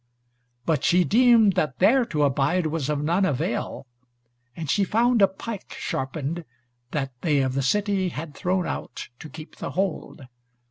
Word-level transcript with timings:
But 0.65 0.83
she 0.83 1.03
deemed 1.03 1.53
that 1.53 1.77
there 1.77 2.05
to 2.05 2.23
abide 2.23 2.65
was 2.65 2.89
of 2.89 3.03
none 3.03 3.23
avail, 3.23 3.85
and 4.55 4.67
she 4.67 4.83
found 4.83 5.21
a 5.21 5.27
pike 5.27 5.75
sharpened, 5.77 6.43
that 6.89 7.11
they 7.21 7.41
of 7.41 7.53
the 7.53 7.61
city 7.61 8.09
had 8.09 8.33
thrown 8.33 8.65
out 8.65 9.09
to 9.19 9.29
keep 9.29 9.57
the 9.57 9.69
hold. 9.73 10.25